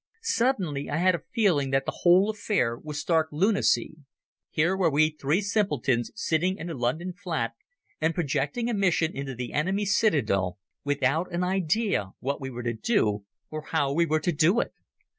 Suddenly 0.23 0.89
I 0.89 0.97
had 0.97 1.13
a 1.13 1.21
feeling 1.31 1.69
that 1.69 1.85
the 1.85 1.99
whole 1.99 2.31
affair 2.31 2.75
was 2.75 2.99
stark 2.99 3.27
lunacy. 3.31 3.97
Here 4.49 4.75
were 4.75 4.89
we 4.89 5.11
three 5.11 5.41
simpletons 5.41 6.11
sitting 6.15 6.57
in 6.57 6.71
a 6.71 6.73
London 6.73 7.13
flat 7.13 7.51
and 7.99 8.15
projecting 8.15 8.67
a 8.67 8.73
mission 8.73 9.15
into 9.15 9.35
the 9.35 9.53
enemy's 9.53 9.95
citadel 9.95 10.57
without 10.83 11.31
an 11.31 11.43
idea 11.43 12.13
what 12.19 12.41
we 12.41 12.49
were 12.49 12.63
to 12.63 12.73
do 12.73 13.25
or 13.51 13.61
how 13.65 13.93
we 13.93 14.07
were 14.07 14.19
to 14.21 14.31
do 14.31 14.59
it. 14.59 14.73